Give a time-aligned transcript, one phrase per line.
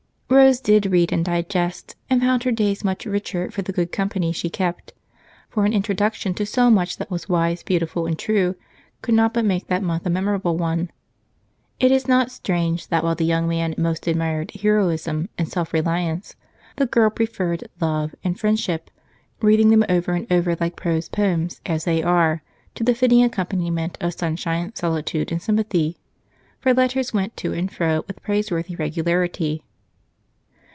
[0.33, 4.31] Rose did read and digest, and found her days much richer for the good company
[4.31, 4.93] she kept,
[5.49, 8.55] for an introduction to so much that was wise, beautiful, and true
[9.01, 10.89] could not but make that month a memorable one.
[11.81, 16.35] It is not strange that while the young man most admired "Heroism" and "Self Reliance,"
[16.77, 18.89] the girl preferred "Love" and "Friendship,"
[19.41, 22.41] reading them over and over like prose poems, as they are,
[22.75, 25.97] to the fitting accompaniment of sunshine, solitude, and sympathy,
[26.57, 29.65] for letters went to and fro with praiseworthy regularity.